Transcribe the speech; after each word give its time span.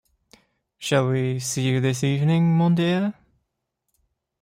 Shall 0.79 1.09
we 1.09 1.37
see 1.39 1.61
you 1.61 1.79
this 1.79 2.03
evening, 2.03 2.57
mon 2.57 2.73
dear? 2.73 3.13